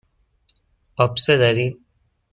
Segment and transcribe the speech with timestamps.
[0.97, 1.85] آبسه دارید.